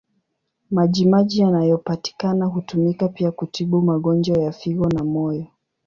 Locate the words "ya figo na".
4.43-5.03